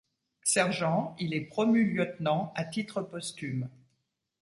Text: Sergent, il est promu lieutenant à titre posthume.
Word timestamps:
Sergent, 0.41 1.15
il 1.19 1.35
est 1.35 1.45
promu 1.45 1.83
lieutenant 1.85 2.51
à 2.55 2.65
titre 2.65 3.03
posthume. 3.03 3.69